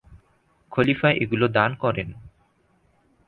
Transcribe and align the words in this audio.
খলিফা 0.71 1.09
এগুলো 1.13 1.45
দান 1.47 1.71
করেন। 1.75 2.09